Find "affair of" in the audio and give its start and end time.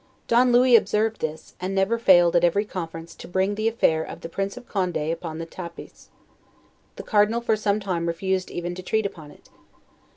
3.67-4.21